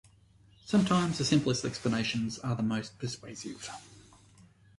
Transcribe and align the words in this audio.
Sometimes 0.65 1.19
the 1.19 1.23
simplest 1.25 1.63
explanations 1.63 2.39
are 2.39 2.59
most 2.63 2.97
persuasive. 2.97 3.69